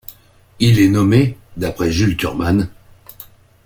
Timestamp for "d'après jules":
1.57-2.17